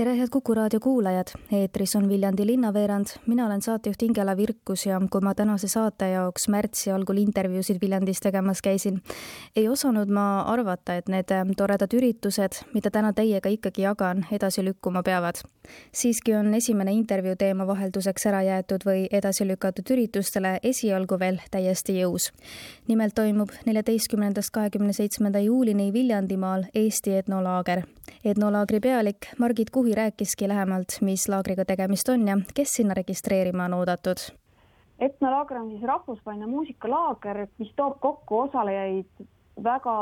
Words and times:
tere, 0.00 0.14
head 0.16 0.30
Kuku 0.32 0.54
raadio 0.56 0.80
kuulajad, 0.80 1.28
eetris 1.52 1.92
on 1.96 2.06
Viljandi 2.08 2.46
linnaveerand, 2.46 3.06
mina 3.26 3.46
olen 3.46 3.60
saatejuht 3.62 4.02
Ingela 4.02 4.32
Virkus 4.36 4.86
ja 4.86 5.00
kui 5.12 5.20
ma 5.20 5.34
tänase 5.36 5.68
saate 5.68 6.08
jaoks 6.14 6.48
märtsi 6.48 6.88
algul 6.90 7.20
intervjuusid 7.20 7.76
Viljandis 7.82 8.22
tegemas 8.24 8.62
käisin, 8.64 9.02
ei 9.56 9.68
osanud 9.68 10.08
ma 10.08 10.24
arvata, 10.48 10.96
et 10.96 11.12
need 11.12 11.34
toredad 11.56 11.92
üritused, 11.98 12.62
mida 12.72 12.88
täna 12.90 13.12
teiega 13.12 13.52
ikkagi 13.52 13.84
jagan, 13.84 14.24
edasi 14.32 14.64
lükkuma 14.64 15.02
peavad. 15.02 15.42
siiski 15.92 16.34
on 16.34 16.54
esimene 16.54 16.92
intervjuu 16.96 17.36
teema 17.36 17.66
vahelduseks 17.66 18.26
ära 18.26 18.40
jäetud 18.42 18.86
või 18.86 19.04
edasi 19.12 19.44
lükatud 19.44 19.90
üritustele 19.90 20.58
esialgu 20.62 21.18
veel 21.18 21.42
täiesti 21.50 22.00
jõus. 22.00 22.32
nimelt 22.88 23.14
toimub 23.14 23.52
neljateistkümnendast 23.66 24.50
kahekümne 24.50 24.92
seitsmenda 24.92 25.40
juulini 25.40 25.92
Viljandimaal 25.92 26.64
Eesti 26.74 27.16
etnolaager. 27.16 27.84
Etnolaagri 28.24 28.80
pealik 28.80 29.30
Margit 29.38 29.70
Kuhi 29.70 29.94
rääkiski 29.94 30.48
lähemalt, 30.48 30.98
mis 31.00 31.28
laagriga 31.28 31.64
tegemist 31.64 32.08
on 32.08 32.28
ja 32.28 32.36
kes 32.54 32.74
sinna 32.80 32.94
registreerima 32.94 33.64
on 33.64 33.74
oodatud. 33.74 34.22
Etnolaager 35.00 35.58
on 35.58 35.70
siis 35.70 35.82
rahvusvaheline 35.82 36.46
muusikalaager, 36.46 37.46
mis 37.58 37.72
toob 37.76 38.00
kokku 38.00 38.38
osalejaid 38.38 39.24
väga 39.64 39.96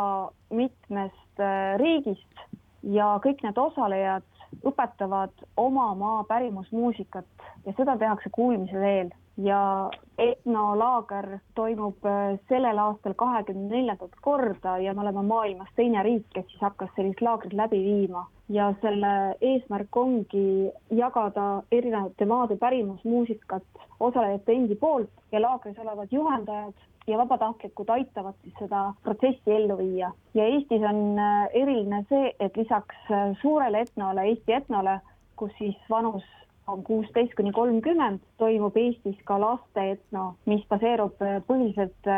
mitmest 0.50 1.40
äh, 1.40 1.78
riigist 1.78 2.42
ja 2.82 3.14
kõik 3.24 3.42
need 3.42 3.58
osalejad 3.58 4.26
õpetavad 4.66 5.46
oma 5.56 5.92
maa 5.94 6.24
pärimusmuusikat 6.24 7.48
ja 7.66 7.72
seda 7.76 7.96
tehakse 8.00 8.30
kuulmise 8.32 8.80
teel 8.80 9.10
ja 9.38 9.90
etnolaager 10.18 11.38
toimub 11.54 12.06
äh, 12.06 12.38
sellel 12.48 12.78
aastal 12.82 13.14
kahekümne 13.14 13.68
neljandat 13.70 14.16
korda 14.22 14.78
ja 14.82 14.94
me 14.94 15.04
oleme 15.04 15.22
maailmas 15.22 15.70
teine 15.76 16.02
riik, 16.02 16.26
kes 16.34 16.46
siis 16.50 16.64
hakkas 16.66 16.90
sellist 16.96 17.22
laagrit 17.22 17.54
läbi 17.54 17.78
viima 17.84 18.26
ja 18.48 18.72
selle 18.82 19.12
eesmärk 19.40 19.96
ongi 19.96 20.72
jagada 20.90 21.62
erinevate 21.72 22.26
maade 22.26 22.56
pärimusmuusikat 22.56 23.86
osalejate 24.00 24.52
endi 24.52 24.74
poolt 24.74 25.10
ja 25.32 25.42
laagris 25.42 25.78
olevad 25.78 26.08
juhendajad 26.10 26.86
ja 27.06 27.18
vabatahtlikud 27.18 27.88
aitavad 27.88 28.34
siis 28.42 28.54
seda 28.58 28.92
protsessi 29.02 29.54
ellu 29.54 29.78
viia. 29.78 30.10
ja 30.34 30.44
Eestis 30.44 30.82
on 30.90 31.18
äh, 31.18 31.46
eriline 31.52 32.04
see, 32.08 32.32
et 32.40 32.56
lisaks 32.56 32.96
äh, 33.10 33.30
suurele 33.42 33.86
etnole, 33.86 34.26
Eesti 34.32 34.52
etnole, 34.52 34.98
kus 35.36 35.54
siis 35.58 35.78
vanus 35.90 36.26
on 36.68 36.82
kuusteist 36.84 37.34
kuni 37.36 37.52
kolmkümmend, 37.52 38.20
toimub 38.38 38.76
Eestis 38.76 39.16
ka 39.28 39.38
laste 39.40 39.84
etno, 39.94 40.34
mis 40.46 40.64
baseerub 40.68 41.22
äh, 41.24 41.38
põhiliselt 41.48 42.10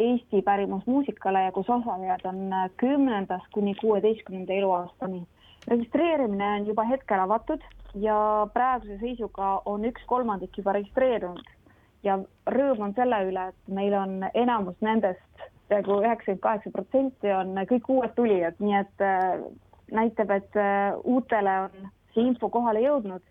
Eesti 0.00 0.42
pärimusmuusikale 0.46 1.44
ja 1.46 1.52
kus 1.52 1.68
osalejad 1.68 2.24
on 2.32 2.56
kümnendast 2.80 3.52
kuni 3.54 3.74
kuueteistkümnenda 3.80 4.52
eluaastani. 4.52 5.22
registreerimine 5.68 6.46
on 6.60 6.66
juba 6.66 6.84
hetkel 6.88 7.20
avatud 7.20 7.64
ja 7.94 8.48
praeguse 8.54 8.98
seisuga 8.98 9.62
on 9.64 9.84
üks 9.84 10.04
kolmandik 10.06 10.56
juba 10.58 10.72
registreerunud 10.72 11.48
ja 12.06 12.18
rõõm 12.48 12.86
on 12.88 12.94
selle 12.96 13.22
üle, 13.28 13.48
et 13.52 13.72
meil 13.74 13.94
on 13.96 14.24
enamus 14.34 14.76
nendest, 14.84 15.48
peaaegu 15.70 16.00
üheksakümmend 16.02 16.42
kaheksa 16.44 16.72
protsenti 16.74 17.32
on 17.34 17.54
kõik 17.70 17.90
uued 17.92 18.14
tulijad, 18.16 18.56
nii 18.62 18.76
et 18.80 19.04
äh, 19.04 19.42
näitab, 19.94 20.32
et 20.34 20.56
äh, 20.58 20.94
uutele 21.04 21.56
on 21.66 21.90
see 22.14 22.26
info 22.26 22.50
kohale 22.50 22.82
jõudnud, 22.84 23.22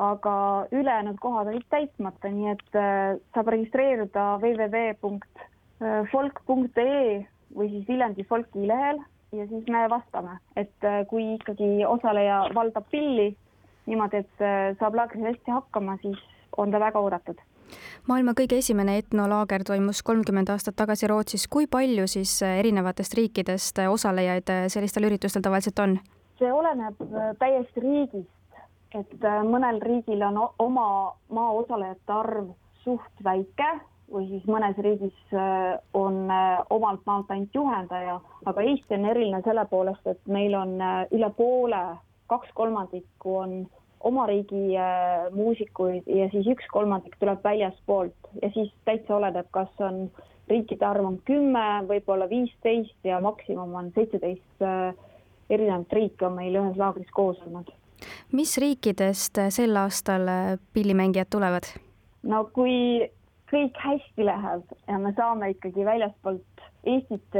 aga 0.00 0.66
ülejäänud 0.72 1.18
kohad 1.20 1.46
olid 1.52 1.66
täitmata, 1.72 2.28
nii 2.32 2.48
et 2.54 2.70
äh, 2.78 3.16
saab 3.34 3.46
registreeruda 3.54 4.24
www.folk.ee 4.42 5.26
või 7.56 7.68
siis 7.74 7.84
Viljandi 7.88 8.24
folki 8.28 8.62
lehel 8.68 8.98
ja 9.36 9.44
siis 9.50 9.64
me 9.70 9.90
vastame, 9.90 10.38
et 10.56 10.78
kui 11.10 11.34
ikkagi 11.34 11.84
osaleja 11.86 12.38
valdab 12.54 12.86
pilli 12.90 13.36
niimoodi, 13.86 14.16
et 14.22 14.36
saab 14.78 14.94
laagris 14.98 15.24
hästi 15.24 15.50
hakkama, 15.54 15.96
siis 16.02 16.18
on 16.58 16.70
ta 16.70 16.78
väga 16.82 16.98
oodatud 17.02 17.38
maailma 18.08 18.34
kõige 18.38 18.58
esimene 18.60 18.96
etnolaager 19.00 19.64
toimus 19.66 20.02
kolmkümmend 20.06 20.50
aastat 20.52 20.76
tagasi 20.78 21.08
Rootsis. 21.10 21.46
kui 21.48 21.66
palju 21.66 22.06
siis 22.08 22.40
äh, 22.42 22.58
erinevatest 22.62 23.14
riikidest 23.14 23.78
äh, 23.78 23.90
osalejaid 23.92 24.50
äh, 24.50 24.66
sellistel 24.68 25.08
üritustel 25.10 25.44
tavaliselt 25.44 25.78
on? 25.78 25.98
see 26.40 26.52
oleneb 26.52 26.96
täiesti 27.38 27.82
riigist, 27.84 28.30
et 28.98 29.28
mõnel 29.46 29.80
riigil 29.84 30.22
on 30.26 30.38
oma 30.58 30.88
maa 31.30 31.50
osalejate 31.60 32.12
arv 32.12 32.50
suht 32.84 33.24
väike 33.24 33.68
või 34.10 34.26
siis 34.26 34.46
mõnes 34.50 34.78
riigis 34.82 35.34
on 35.94 36.24
omalt 36.70 37.04
maalt 37.06 37.30
ainult 37.30 37.54
juhendaja, 37.54 38.16
aga 38.50 38.62
Eesti 38.62 38.96
on 38.96 39.04
eriline 39.12 39.38
selle 39.44 39.62
poolest, 39.70 40.06
et 40.10 40.20
meil 40.26 40.56
on 40.58 40.72
üle 41.14 41.28
poole, 41.36 41.82
kaks 42.32 42.50
kolmandikku 42.58 43.36
on 43.44 43.54
oma 44.00 44.26
riigi 44.26 44.76
äh, 44.76 45.28
muusikuid 45.34 46.08
ja 46.08 46.28
siis 46.32 46.48
üks 46.48 46.66
kolmandik 46.72 47.16
tuleb 47.20 47.42
väljaspoolt 47.44 48.30
ja 48.42 48.50
siis 48.54 48.72
täitsa 48.88 49.16
oleneb, 49.16 49.48
kas 49.52 49.70
on 49.84 50.06
riikide 50.50 50.86
arv 50.86 51.06
on 51.06 51.18
kümme, 51.28 51.66
võib-olla 51.88 52.28
viisteist 52.30 52.96
ja 53.04 53.20
maksimum 53.20 53.74
on 53.76 53.92
seitseteist 53.94 54.64
äh, 54.64 54.94
erinevat 55.50 55.92
riiki 55.92 56.24
on 56.24 56.38
meil 56.38 56.56
ühes 56.62 56.80
laagris 56.80 57.12
koos 57.16 57.40
olnud. 57.46 57.68
Mis 58.32 58.56
riikidest 58.58 59.38
äh, 59.38 59.50
sel 59.54 59.76
aastal 59.76 60.28
pillimängijad 60.72 61.30
tulevad? 61.30 61.70
no 62.22 62.44
kui 62.54 63.08
kõik 63.50 63.78
hästi 63.82 64.26
läheb 64.28 64.76
ja 64.86 64.98
me 64.98 65.14
saame 65.16 65.50
ikkagi 65.56 65.84
väljaspoolt 65.84 66.66
Eestit 66.88 67.36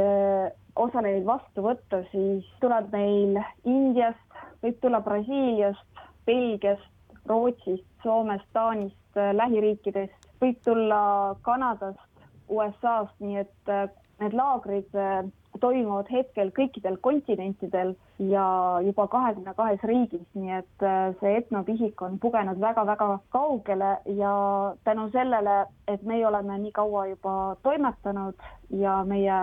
osalejaid 0.75 1.25
vastu 1.25 1.63
võtta, 1.65 2.03
siis 2.11 2.45
tuleb 2.61 2.91
meil 2.93 3.39
Indiast, 3.65 4.41
võib 4.61 4.77
tulla 4.83 5.01
Brasiiliast, 5.01 6.03
Belgiast, 6.25 6.89
Rootsist, 7.25 7.85
Soomest, 8.03 8.47
Taanist, 8.53 9.17
äh, 9.17 9.33
lähiriikidest, 9.35 10.29
võib 10.41 10.61
tulla 10.65 11.01
Kanadast, 11.45 12.07
USA-st, 12.49 13.17
nii 13.23 13.41
et 13.43 13.71
äh, 13.71 13.87
need 14.21 14.35
laagrid 14.37 14.95
äh, 14.95 15.23
toimuvad 15.61 16.09
hetkel 16.11 16.49
kõikidel 16.55 16.97
kontinentidel 17.05 17.93
ja 18.31 18.45
juba 18.85 19.07
kahekümne 19.11 19.53
kahes 19.57 19.83
riigis, 19.83 20.23
nii 20.33 20.53
et 20.61 20.85
see 21.19 21.33
etnopihik 21.41 22.01
on 22.01 22.17
pugenud 22.23 22.61
väga-väga 22.61 23.09
kaugele 23.35 23.91
ja 24.17 24.31
tänu 24.87 25.09
sellele, 25.13 25.65
et 25.91 26.05
meie 26.07 26.25
oleme 26.27 26.57
nii 26.63 26.71
kaua 26.71 27.05
juba 27.11 27.35
toimetanud 27.67 28.47
ja 28.83 29.01
meie 29.05 29.37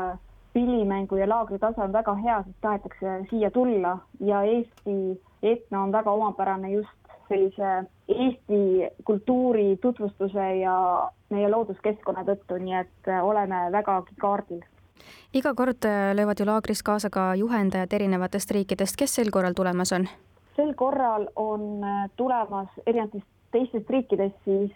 pillimängu 0.52 1.16
ja 1.16 1.28
laagri 1.28 1.58
tase 1.58 1.82
on 1.82 1.92
väga 1.92 2.14
hea, 2.14 2.42
siis 2.42 2.56
tahetakse 2.60 3.18
siia 3.30 3.50
tulla 3.50 3.98
ja 4.20 4.42
Eesti 4.42 5.20
etno 5.42 5.82
on 5.82 5.92
väga 5.92 6.10
omapärane 6.10 6.72
just 6.72 7.07
sellise 7.28 7.70
Eesti 8.08 8.88
kultuuri 9.04 9.76
tutvustuse 9.82 10.56
ja 10.56 10.74
meie 11.30 11.50
looduskeskkonna 11.50 12.24
tõttu, 12.24 12.58
nii 12.62 12.76
et 12.80 13.08
äh, 13.08 13.24
oleme 13.24 13.68
vägagi 13.72 14.16
kaardil. 14.20 14.62
iga 15.32 15.54
kord 15.54 15.84
äh, 15.84 16.14
löövad 16.16 16.40
ju 16.40 16.46
laagris 16.46 16.82
kaasa 16.82 17.10
ka 17.10 17.34
juhendajad 17.34 17.92
erinevatest 17.92 18.50
riikidest, 18.50 18.96
kes 18.96 19.14
sel 19.14 19.30
korral 19.30 19.52
tulemas 19.52 19.92
on? 19.92 20.08
sel 20.56 20.74
korral 20.74 21.28
on 21.36 21.84
äh, 21.84 22.10
tulemas 22.16 22.68
erinevatest 22.86 23.26
teistest 23.52 23.90
riikidest 23.90 24.36
siis 24.44 24.72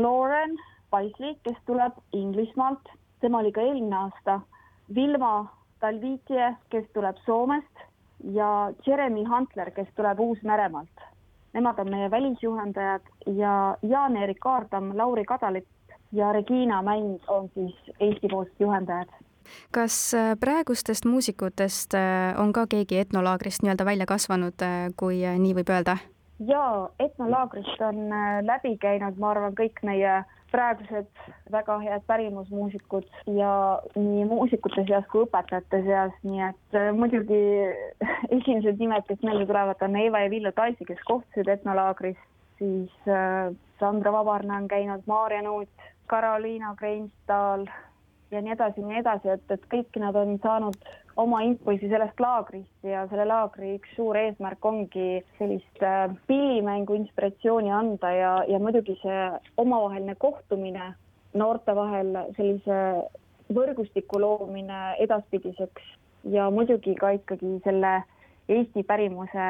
Lauren 0.00 0.58
Paisley, 0.90 1.34
kes 1.42 1.56
tuleb 1.66 1.92
Inglismaalt, 2.12 2.88
tema 3.20 3.38
oli 3.38 3.52
ka 3.52 3.60
eelmine 3.60 3.96
aasta, 3.96 4.40
Vilma 4.94 5.46
Talvitie, 5.80 6.54
kes 6.70 6.84
tuleb 6.94 7.16
Soomest 7.24 7.82
ja 8.32 8.72
Jeremy 8.86 9.24
Huntler, 9.24 9.70
kes 9.70 9.88
tuleb 9.96 10.20
Uus-Meremaalt. 10.20 11.04
Nemad 11.56 11.78
on 11.80 11.88
meie 11.88 12.10
välisjuhendajad 12.10 13.06
ja 13.26 13.76
Jaan-Erik 13.82 14.42
Kaardam, 14.44 14.90
Lauri 14.98 15.24
Kadalipp 15.24 15.66
ja 16.12 16.32
Regina 16.32 16.82
Mänd 16.82 17.20
on 17.28 17.48
siis 17.54 17.74
Eesti-poolsed 18.00 18.60
juhendajad. 18.60 19.08
kas 19.72 20.14
äh, 20.14 20.36
praegustest 20.40 21.04
muusikutest 21.04 21.94
äh, 21.94 22.40
on 22.40 22.52
ka 22.52 22.66
keegi 22.66 22.98
etnolaagrist 22.98 23.62
nii-öelda 23.62 23.84
välja 23.84 24.06
kasvanud, 24.06 24.60
äh, 24.62 24.92
kui 24.96 25.22
nii 25.38 25.54
võib 25.54 25.72
öelda? 25.72 25.96
jaa, 26.48 26.88
etnolaagrist 27.00 27.80
on 27.80 28.12
läbi 28.42 28.76
käinud, 28.76 29.16
ma 29.16 29.30
arvan, 29.30 29.56
kõik 29.56 29.80
meie 29.82 30.24
praegused 30.52 31.08
väga 31.52 31.78
head 31.82 32.04
pärimusmuusikud 32.06 33.06
ja 33.38 33.52
nii 33.96 34.24
muusikute 34.30 34.84
seas 34.88 35.06
kui 35.12 35.24
õpetajate 35.26 35.82
seas, 35.86 36.14
nii 36.26 36.42
et 36.48 36.78
äh, 36.78 36.90
muidugi 36.96 37.40
esimesed 38.38 38.80
nimed, 38.82 39.06
kes 39.08 39.22
meelde 39.26 39.46
tulevad, 39.48 39.82
on 39.82 39.98
Eva 40.00 40.24
ja 40.24 40.32
Villu 40.32 40.52
Taisi, 40.56 40.88
kes 40.88 41.02
kohtusid 41.08 41.50
etnolaagris, 41.56 42.18
siis 42.60 43.10
äh, 43.10 43.52
Sandra 43.80 44.12
Vabarna 44.12 44.60
on 44.62 44.68
käinud, 44.68 45.04
Maarja 45.06 45.42
Nuut, 45.42 45.88
Karoliina 46.06 46.74
Kreinstahl, 46.78 47.66
ja 48.30 48.42
nii 48.42 48.52
edasi 48.52 48.80
ja 48.80 48.86
nii 48.86 49.00
edasi, 49.00 49.28
et, 49.36 49.50
et 49.50 49.66
kõik 49.72 49.98
nad 50.02 50.16
on 50.18 50.38
saanud 50.42 50.78
oma 51.16 51.40
impulsi 51.46 51.88
sellest 51.88 52.20
laagrist 52.20 52.88
ja 52.88 53.06
selle 53.10 53.26
laagri 53.28 53.76
üks 53.78 53.94
suur 53.96 54.18
eesmärk 54.20 54.64
ongi 54.68 55.22
sellist 55.38 55.82
äh, 55.82 56.10
pillimängu 56.28 56.98
inspiratsiooni 56.98 57.72
anda 57.72 58.10
ja, 58.12 58.32
ja 58.48 58.60
muidugi 58.62 58.98
see 59.02 59.22
omavaheline 59.56 60.16
kohtumine 60.20 60.92
noorte 61.36 61.74
vahel, 61.76 62.12
sellise 62.36 62.80
võrgustiku 63.52 64.20
loomine 64.20 64.96
edaspidiseks 65.04 65.94
ja 66.32 66.50
muidugi 66.50 66.96
ka 66.98 67.14
ikkagi 67.20 67.58
selle 67.64 68.00
Eesti 68.48 68.84
pärimuse 68.86 69.46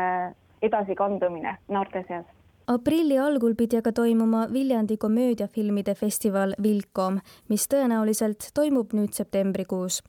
edasikandumine 0.64 1.58
noorte 1.68 2.00
seas 2.08 2.35
aprilli 2.66 3.18
algul 3.18 3.54
pidi 3.54 3.78
aga 3.78 3.92
toimuma 3.94 4.46
Viljandi 4.52 4.96
komöödiafilmide 4.96 5.94
festival 5.94 6.54
Vilkom, 6.62 7.20
mis 7.48 7.66
tõenäoliselt 7.70 8.50
toimub 8.54 8.94
nüüd 8.96 9.14
septembrikuus. 9.14 10.02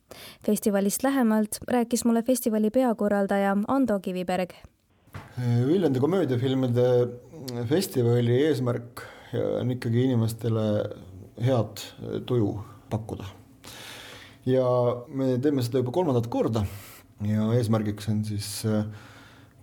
festivalist 0.46 1.04
lähemalt 1.04 1.60
rääkis 1.68 2.06
mulle 2.06 2.24
festivali 2.24 2.70
peakorraldaja 2.70 3.56
Ando 3.68 4.00
Kiviberg. 4.00 4.54
Viljandi 5.68 6.00
komöödiafilmide 6.00 6.88
festivali 7.70 8.42
eesmärk 8.48 9.02
on 9.60 9.72
ikkagi 9.72 10.04
inimestele 10.04 10.84
head 11.46 11.84
tuju 12.26 12.60
pakkuda. 12.90 13.24
ja 14.46 14.66
me 15.08 15.38
teeme 15.38 15.62
seda 15.62 15.78
juba 15.78 15.92
kolmandat 15.92 16.28
korda 16.28 16.66
ja 17.28 17.54
eesmärgiks 17.54 18.08
on 18.10 18.24
siis 18.26 18.66
äh, 18.66 18.86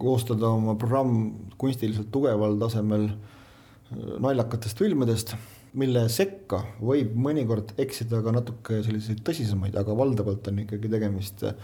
koostada 0.00 0.50
oma 0.50 0.75
programm 0.81 1.50
kunstiliselt 1.61 2.11
tugeval 2.14 2.58
tasemel 2.61 3.08
äh, 3.11 4.14
naljakatest 4.23 4.81
filmidest, 4.81 5.35
mille 5.79 6.06
sekka 6.12 6.61
võib 6.82 7.14
mõnikord 7.19 7.75
eksida 7.82 8.20
ka 8.23 8.35
natuke 8.35 8.81
selliseid 8.87 9.25
tõsisemaid, 9.26 9.76
aga 9.79 9.96
valdavalt 9.99 10.50
on 10.50 10.62
ikkagi 10.64 10.91
tegemist 10.93 11.44
äh, 11.46 11.55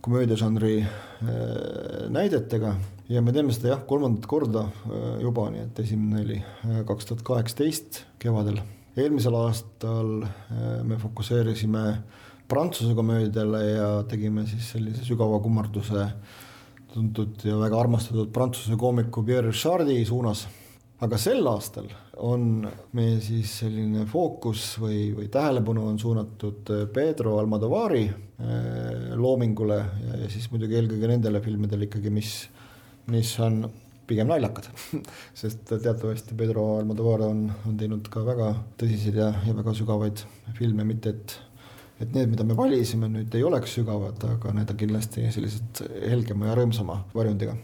komöödiažanri 0.00 0.80
äh, 0.82 0.90
näidetega 2.14 2.74
ja 3.10 3.22
me 3.22 3.34
teeme 3.36 3.54
seda 3.54 3.74
jah, 3.74 3.86
kolmandat 3.86 4.26
korda 4.30 4.66
juba, 5.20 5.48
nii 5.52 5.64
et 5.66 5.80
esimene 5.82 6.24
oli 6.24 6.42
kaks 6.88 7.08
tuhat 7.08 7.24
kaheksateist 7.26 8.04
kevadel. 8.22 8.60
eelmisel 8.96 9.34
aastal 9.34 10.24
me 10.86 10.96
fokusseerisime 10.98 11.82
prantsuse 12.50 12.94
komöödiale 12.94 13.64
ja 13.64 13.88
tegime 14.08 14.46
siis 14.46 14.70
sellise 14.72 15.04
sügava 15.06 15.38
kummarduse 15.42 16.06
tuntud 16.94 17.44
ja 17.46 17.58
väga 17.60 17.80
armastatud 17.80 18.32
prantsuse 18.34 18.78
koomiku 18.78 19.24
Pierre 19.26 19.50
Richardi 19.50 20.02
suunas. 20.04 20.46
aga 21.00 21.16
sel 21.16 21.46
aastal 21.48 21.86
on 22.20 22.66
meie 22.92 23.20
siis 23.24 23.52
selline 23.62 24.04
fookus 24.08 24.74
või, 24.82 25.14
või 25.16 25.30
tähelepanu 25.32 25.86
on 25.88 25.98
suunatud 25.98 26.72
Pedro 26.92 27.38
Almodovari 27.40 28.02
äh, 28.04 29.14
loomingule 29.16 29.78
ja, 29.78 30.18
siis 30.28 30.50
muidugi 30.52 30.76
eelkõige 30.76 31.08
nendele 31.08 31.40
filmidele 31.40 31.88
ikkagi, 31.88 32.12
mis, 32.12 32.34
mis 33.08 33.32
on 33.40 33.62
pigem 34.10 34.28
naljakad 34.28 34.68
sest 35.40 35.70
teatavasti 35.70 36.36
Pedro 36.36 36.66
Almodovar 36.78 37.24
on, 37.30 37.46
on 37.64 37.78
teinud 37.80 38.10
ka 38.12 38.26
väga 38.26 38.52
tõsiseid 38.80 39.20
ja, 39.22 39.30
ja 39.46 39.56
väga 39.56 39.76
sügavaid 39.78 40.24
filme, 40.58 40.84
mitte 40.84 41.14
et 41.14 41.38
et 42.00 42.14
need, 42.14 42.30
mida 42.32 42.46
me 42.46 42.56
valisime 42.56 43.10
nüüd 43.12 43.34
ei 43.36 43.44
oleks 43.46 43.76
sügavad, 43.78 44.22
aga 44.36 44.54
need 44.56 44.72
on 44.72 44.80
kindlasti 44.80 45.26
sellised 45.34 45.82
helgema 46.08 46.50
ja 46.50 46.56
rõõmsama 46.58 47.02
varjundiga. 47.14 47.56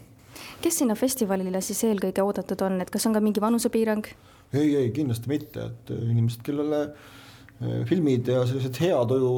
kes 0.61 0.81
sinna 0.83 0.95
festivalile 0.95 1.61
siis 1.65 1.83
eelkõige 1.89 2.23
oodatud 2.23 2.61
on, 2.67 2.81
et 2.81 2.91
kas 2.93 3.07
on 3.09 3.17
ka 3.17 3.23
mingi 3.23 3.43
vanusepiirang? 3.43 4.09
ei, 4.53 4.75
ei 4.75 4.91
kindlasti 4.95 5.31
mitte, 5.31 5.71
et 5.71 5.93
inimesed, 5.97 6.43
kellele 6.45 6.83
eh, 6.85 7.81
filmid 7.89 8.29
ja 8.33 8.45
sellised 8.47 8.77
hea 8.83 8.99
tuju 9.09 9.33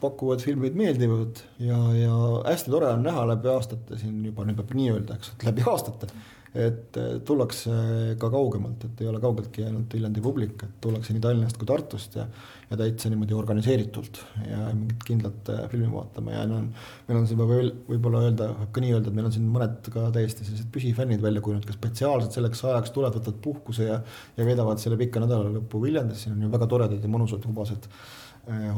pakkuvad 0.00 0.42
filmid 0.42 0.76
meeldivad 0.78 1.42
ja, 1.62 1.78
ja 1.96 2.18
hästi 2.48 2.72
tore 2.72 2.90
on 2.94 3.06
näha 3.06 3.26
läbi 3.34 3.50
aastate 3.52 3.98
siin 4.00 4.24
juba 4.26 4.46
nüüd 4.48 4.58
peab 4.60 4.74
nii 4.76 4.92
öelda, 4.96 5.20
eks, 5.20 5.34
et 5.36 5.48
läbi 5.50 5.66
aastate 5.70 6.10
et 6.54 6.96
tullakse 7.26 7.70
ka 8.18 8.30
kaugemalt, 8.32 8.84
et 8.88 9.02
ei 9.04 9.10
ole 9.10 9.20
kaugeltki 9.22 9.62
ainult 9.68 9.92
Viljandi 9.94 10.22
publik, 10.24 10.64
et 10.66 10.80
tullakse 10.82 11.14
nii 11.14 11.22
Tallinnast 11.22 11.60
kui 11.60 11.68
Tartust 11.68 12.16
ja 12.18 12.26
ja 12.70 12.76
täitsa 12.78 13.10
niimoodi 13.10 13.34
organiseeritult 13.34 14.20
ja 14.46 14.68
mingit 14.68 15.02
kindlat 15.06 15.48
äh, 15.50 15.64
filmi 15.72 15.88
vaatama 15.90 16.36
ja 16.36 16.44
no 16.46 16.60
meil 17.08 17.18
on 17.18 17.26
siin 17.26 17.40
võib-olla 17.40 18.22
öelda, 18.28 18.46
võib 18.60 18.70
ka 18.76 18.84
nii 18.84 18.92
öelda, 18.94 19.10
et 19.10 19.18
meil 19.18 19.26
on 19.26 19.34
siin 19.34 19.48
mõned 19.50 19.90
ka 19.90 20.06
täiesti 20.14 20.46
sellised 20.46 20.70
püsifännid 20.74 21.24
välja 21.24 21.42
kujunenud, 21.42 21.66
kes 21.66 21.80
spetsiaalselt 21.80 22.38
selleks 22.38 22.62
ajaks 22.70 22.94
tulevad, 22.94 23.18
võtavad 23.18 23.42
puhkuse 23.42 23.90
ja 23.90 23.98
ja 24.38 24.46
veedavad 24.46 24.82
selle 24.82 24.98
pika 25.00 25.22
nädalalõpu 25.22 25.82
Viljandis, 25.82 26.24
siin 26.24 26.38
on 26.38 26.46
ju 26.46 26.54
väga 26.54 26.70
toredad 26.70 27.02
ja 27.02 27.10
mõnusad 27.10 27.50
hubased 27.50 27.90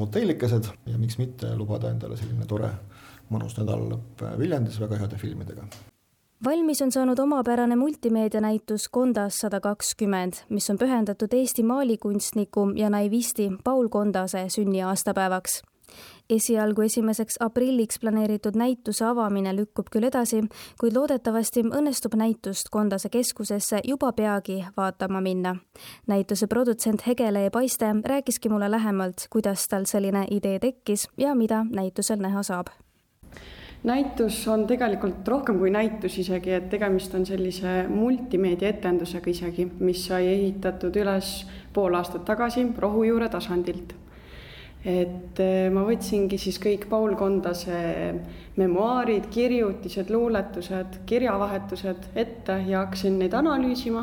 hotellikesed 0.01 0.73
ja 0.89 0.99
miks 0.99 1.21
mitte 1.21 1.53
lubada 1.57 1.93
endale 1.93 2.17
selline 2.21 2.49
tore 2.49 2.73
mõnus 3.33 3.61
nädalalõpp 3.61 4.25
Viljandis 4.41 4.81
väga 4.81 5.05
heade 5.05 5.21
filmidega 5.21 5.69
valmis 6.45 6.83
on 6.83 6.93
saanud 6.93 7.19
omapärane 7.19 7.77
multimeedianäitus 7.77 8.89
Kondas 8.89 9.39
sada 9.39 9.61
kakskümmend, 9.61 10.33
mis 10.49 10.71
on 10.71 10.79
pühendatud 10.79 11.33
Eesti 11.33 11.63
maalikunstniku 11.63 12.71
ja 12.75 12.91
naivisti 12.91 13.53
Paul 13.65 13.89
Kondase 13.89 14.45
sünniaastapäevaks. 14.49 15.63
esialgu 16.31 16.81
esimeseks 16.81 17.35
aprilliks 17.41 17.99
planeeritud 18.01 18.57
näituse 18.57 19.05
avamine 19.05 19.57
lükkub 19.57 19.91
küll 19.93 20.07
edasi, 20.09 20.41
kuid 20.81 20.97
loodetavasti 20.97 21.63
õnnestub 21.63 22.15
näitust 22.17 22.71
Kondase 22.71 23.09
keskusesse 23.09 23.81
juba 23.85 24.13
peagi 24.13 24.65
vaatama 24.77 25.21
minna. 25.21 25.57
näituse 26.07 26.47
produtsent 26.47 27.07
Hegele 27.07 27.51
Paiste 27.51 27.95
rääkiski 28.05 28.49
mulle 28.49 28.71
lähemalt, 28.71 29.27
kuidas 29.31 29.69
tal 29.69 29.85
selline 29.85 30.27
idee 30.31 30.59
tekkis 30.59 31.09
ja 31.17 31.35
mida 31.35 31.67
näitusel 31.71 32.19
näha 32.19 32.43
saab 32.43 32.67
näitus 33.85 34.49
on 34.49 34.67
tegelikult 34.67 35.29
rohkem 35.29 35.59
kui 35.59 35.71
näitus 35.71 36.19
isegi, 36.23 36.53
et 36.55 36.69
tegemist 36.71 37.15
on 37.19 37.27
sellise 37.27 37.87
multimeedia 37.91 38.71
etendusega 38.77 39.31
isegi, 39.31 39.67
mis 39.81 40.07
sai 40.07 40.29
ehitatud 40.31 40.97
üles 41.03 41.33
pool 41.75 41.99
aastat 41.99 42.25
tagasi 42.29 42.67
rohujuure 42.79 43.29
tasandilt. 43.29 43.95
et 44.83 45.39
eh, 45.39 45.71
ma 45.71 45.85
võtsingi 45.87 46.39
siis 46.43 46.57
kõik 46.59 46.89
Paul 46.91 47.13
Kondase 47.15 48.15
memuaarid, 48.57 49.29
kirjutised, 49.31 50.11
luuletused, 50.11 50.97
kirjavahetused 51.07 52.09
ette 52.19 52.57
ja 52.67 52.81
hakkasin 52.81 53.21
neid 53.21 53.35
analüüsima 53.39 54.03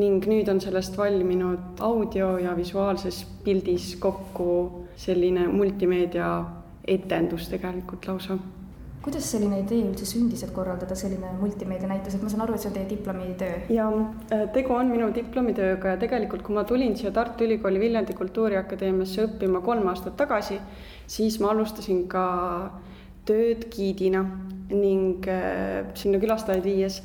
ning 0.00 0.24
nüüd 0.30 0.48
on 0.48 0.62
sellest 0.64 0.96
valminud 0.96 1.82
audio 1.84 2.38
ja 2.40 2.56
visuaalses 2.56 3.24
pildis 3.44 3.96
kokku 4.00 4.86
selline 4.96 5.44
multimeedia 5.52 6.30
etendus 6.88 7.50
tegelikult 7.52 8.08
lausa 8.08 8.38
kuidas 9.08 9.28
selline 9.32 9.62
idee 9.62 9.80
üldse 9.86 10.04
sündis, 10.04 10.42
et 10.44 10.50
korraldada 10.52 10.96
selline 10.98 11.30
multimeedianäitus, 11.40 12.18
et 12.18 12.24
ma 12.24 12.28
saan 12.28 12.42
aru, 12.44 12.56
et 12.56 12.64
see 12.64 12.68
on 12.68 12.74
teie 12.76 12.88
diplomitöö? 12.90 13.60
ja 13.72 13.86
äh, 14.34 14.42
tegu 14.52 14.74
on 14.76 14.90
minu 14.92 15.08
diplomitööga 15.14 15.94
ja 15.94 16.00
tegelikult, 16.00 16.44
kui 16.44 16.56
ma 16.56 16.66
tulin 16.68 16.96
siia 16.98 17.12
Tartu 17.16 17.46
Ülikooli 17.46 17.80
Viljandi 17.80 18.16
Kultuuriakadeemiasse 18.18 19.24
õppima 19.24 19.62
kolm 19.64 19.88
aastat 19.88 20.18
tagasi, 20.20 20.60
siis 21.08 21.38
ma 21.40 21.54
alustasin 21.54 22.04
ka 22.12 22.26
tööd 23.28 23.64
giidina 23.72 24.26
ning 24.68 25.24
äh, 25.32 25.88
sinna 25.96 26.20
külastajaid 26.20 26.68
viies 26.68 27.00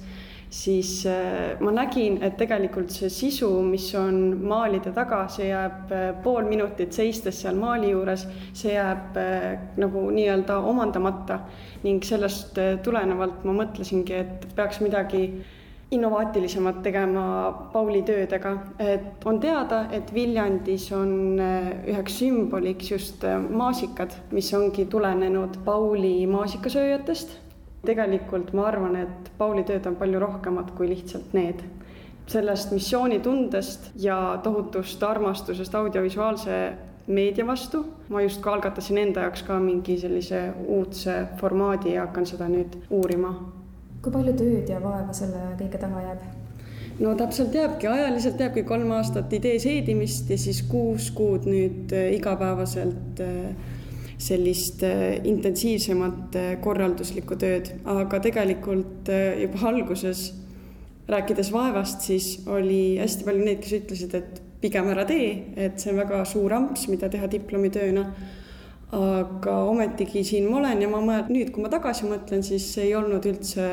siis 0.54 1.06
äh, 1.06 1.60
ma 1.60 1.72
nägin, 1.74 2.20
et 2.24 2.36
tegelikult 2.38 2.94
see 2.94 3.10
sisu, 3.10 3.50
mis 3.66 3.88
on 3.98 4.20
maalide 4.46 4.94
taga, 4.94 5.24
see 5.34 5.50
jääb 5.50 5.90
äh, 5.94 6.04
pool 6.24 6.46
minutit 6.46 6.94
seistes 6.94 7.40
seal 7.42 7.58
maali 7.58 7.90
juures, 7.90 8.28
see 8.54 8.76
jääb 8.76 9.18
äh, 9.18 9.48
nagu 9.82 10.06
nii-öelda 10.14 10.60
omandamata. 10.70 11.40
Ning 11.84 12.06
sellest 12.06 12.60
tulenevalt 12.86 13.42
ma 13.48 13.58
mõtlesingi, 13.64 14.20
et 14.22 14.48
peaks 14.56 14.80
midagi 14.86 15.26
innovaatilisemat 15.94 16.80
tegema 16.86 17.24
Pauli 17.74 18.04
töödega, 18.06 18.54
et 18.82 19.26
on 19.30 19.42
teada, 19.42 19.88
et 19.94 20.14
Viljandis 20.14 20.88
on 20.96 21.42
üheks 21.42 22.18
sümboliks 22.22 22.94
just 22.94 23.26
maasikad, 23.50 24.16
mis 24.34 24.50
ongi 24.58 24.88
tulenenud 24.90 25.60
Pauli 25.66 26.16
maasikasööjatest 26.30 27.38
tegelikult 27.86 28.54
ma 28.54 28.68
arvan, 28.70 28.96
et 28.96 29.32
Pauli 29.38 29.64
tööd 29.68 29.86
on 29.90 29.98
palju 30.00 30.20
rohkemat 30.24 30.72
kui 30.78 30.90
lihtsalt 30.90 31.34
need. 31.34 31.64
sellest 32.28 32.72
missioonitundest 32.72 33.90
ja 34.00 34.40
tohutust 34.44 35.02
armastusest 35.04 35.76
audiovisuaalse 35.76 36.60
meedia 37.08 37.48
vastu 37.48 37.82
ma 38.10 38.22
justkui 38.22 38.52
algatasin 38.54 38.98
enda 38.98 39.26
jaoks 39.26 39.44
ka 39.44 39.58
mingi 39.60 39.98
sellise 40.00 40.46
uudse 40.68 41.18
formaadi 41.42 41.98
ja 41.98 42.06
hakkan 42.06 42.26
seda 42.26 42.48
nüüd 42.48 42.78
uurima. 42.90 43.34
kui 44.02 44.12
palju 44.12 44.34
tööd 44.40 44.72
ja 44.72 44.80
vaeva 44.84 45.14
selle 45.14 45.44
kõige 45.60 45.84
taha 45.84 46.06
jääb? 46.06 46.24
no 47.00 47.16
täpselt 47.20 47.56
jääbki, 47.56 47.88
ajaliselt 47.88 48.40
jääbki 48.40 48.64
kolm 48.64 48.92
aastat 48.92 49.34
idee 49.34 49.60
seedimist 49.60 50.30
ja 50.30 50.38
siis 50.38 50.64
kuus 50.64 51.12
kuud 51.12 51.48
nüüd 51.50 51.92
äh, 51.92 52.14
igapäevaselt 52.16 53.20
äh, 53.20 53.74
sellist 54.22 54.84
äh, 54.84 55.18
intensiivsemat 55.28 56.36
äh, 56.36 56.54
korralduslikku 56.62 57.38
tööd, 57.40 57.72
aga 57.90 58.20
tegelikult 58.24 59.10
äh, 59.12 59.42
juba 59.44 59.68
alguses 59.72 60.30
rääkides 61.10 61.52
vaevast, 61.52 62.06
siis 62.06 62.48
oli 62.48 62.98
hästi 63.00 63.26
palju 63.28 63.44
neid, 63.44 63.60
kes 63.64 63.76
ütlesid, 63.82 64.16
et 64.16 64.40
pigem 64.64 64.88
ära 64.94 65.04
tee, 65.08 65.54
et 65.60 65.82
see 65.82 65.92
on 65.92 66.00
väga 66.00 66.22
suur 66.28 66.54
amps, 66.56 66.88
mida 66.92 67.10
teha 67.12 67.28
diplomitööna. 67.32 68.08
aga 68.94 69.54
ometigi 69.66 70.22
siin 70.24 70.52
ma 70.52 70.60
olen 70.60 70.82
ja 70.84 70.88
ma 70.88 71.00
mõtlen, 71.02 71.32
nüüd, 71.34 71.50
kui 71.52 71.64
ma 71.64 71.70
tagasi 71.74 72.06
mõtlen, 72.06 72.44
siis 72.46 72.68
see 72.76 72.92
ei 72.92 72.94
olnud 72.96 73.26
üldse, 73.26 73.66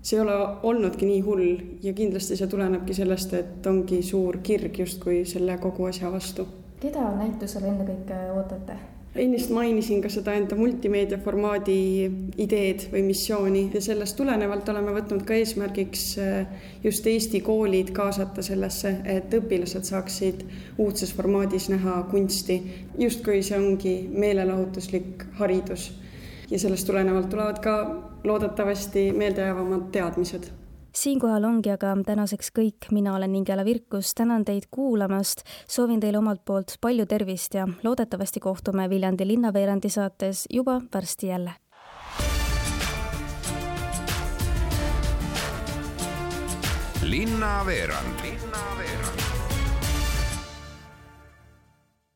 see 0.00 0.16
ei 0.16 0.22
ole 0.22 0.38
olnudki 0.64 1.04
nii 1.04 1.20
hull 1.26 1.44
ja 1.84 1.92
kindlasti 1.92 2.38
see 2.40 2.48
tulenebki 2.48 2.96
sellest, 2.96 3.36
et 3.36 3.68
ongi 3.68 4.00
suur 4.02 4.40
kirg 4.42 4.80
justkui 4.80 5.20
selle 5.28 5.58
kogu 5.60 5.90
asja 5.92 6.10
vastu. 6.10 6.48
keda 6.80 7.12
näitusele 7.20 7.68
ennekõike 7.74 8.24
ootate? 8.32 8.93
Ennist 9.14 9.50
mainisin 9.54 10.02
ka 10.02 10.08
seda 10.10 10.34
enda 10.34 10.56
multimeedia 10.58 11.18
formaadi 11.22 11.76
ideed 12.42 12.86
või 12.92 13.04
missiooni 13.06 13.64
ja 13.74 13.82
sellest 13.84 14.16
tulenevalt 14.18 14.68
oleme 14.72 14.94
võtnud 14.96 15.22
ka 15.26 15.36
eesmärgiks 15.38 16.06
eh, 16.22 16.64
just 16.84 17.06
Eesti 17.06 17.40
koolid 17.46 17.92
kaasata 17.94 18.42
sellesse, 18.42 18.96
et 19.04 19.34
õpilased 19.38 19.86
saaksid 19.86 20.42
uudses 20.82 21.14
formaadis 21.14 21.68
näha 21.70 22.00
kunsti, 22.10 22.58
justkui 22.98 23.42
see 23.46 23.58
ongi 23.58 23.94
meelelahutuslik 24.10 25.28
haridus. 25.38 25.92
ja 26.50 26.58
sellest 26.58 26.86
tulenevalt 26.86 27.30
tulevad 27.30 27.62
ka 27.62 27.78
loodetavasti 28.24 29.12
meeldejäävamad 29.12 29.90
teadmised 29.92 30.50
siinkohal 30.94 31.44
ongi 31.44 31.70
aga 31.74 31.94
tänaseks 32.06 32.52
kõik, 32.54 32.88
mina 32.94 33.14
olen 33.16 33.34
Ingela 33.34 33.64
Virkus, 33.64 34.14
tänan 34.14 34.44
teid 34.44 34.68
kuulamast, 34.70 35.42
soovin 35.68 36.00
teile 36.00 36.18
omalt 36.18 36.44
poolt 36.44 36.76
palju 36.80 37.06
tervist 37.06 37.54
ja 37.54 37.66
loodetavasti 37.82 38.40
kohtume 38.40 38.88
Viljandi 38.90 39.26
linnaveerandi 39.26 39.90
saates 39.90 40.46
juba 40.50 40.80
varsti 40.94 41.26
jälle. 41.26 41.52
linnaveerand. 47.04 48.20
linnaveerand 48.22 48.73